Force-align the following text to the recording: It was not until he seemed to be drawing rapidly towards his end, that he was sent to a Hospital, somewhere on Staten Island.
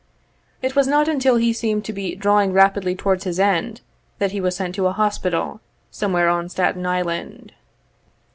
It 0.63 0.75
was 0.75 0.87
not 0.87 1.07
until 1.07 1.35
he 1.35 1.53
seemed 1.53 1.85
to 1.85 1.93
be 1.93 2.15
drawing 2.15 2.53
rapidly 2.53 2.95
towards 2.95 3.25
his 3.25 3.39
end, 3.39 3.81
that 4.17 4.31
he 4.31 4.41
was 4.41 4.55
sent 4.55 4.73
to 4.73 4.87
a 4.87 4.93
Hospital, 4.93 5.61
somewhere 5.91 6.27
on 6.27 6.49
Staten 6.49 6.87
Island. 6.87 7.53